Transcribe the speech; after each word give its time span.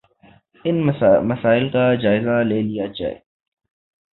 ان 0.65 0.79
مسائل 1.27 1.69
کا 1.69 1.83
جائزہ 1.95 2.41
لے 2.43 2.61
لیا 2.61 2.85
جائے 2.95 3.15